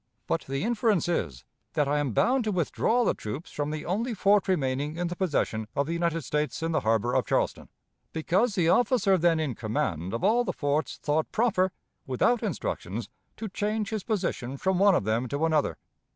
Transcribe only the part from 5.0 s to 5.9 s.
the possession of